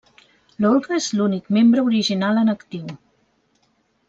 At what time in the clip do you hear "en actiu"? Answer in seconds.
2.45-2.91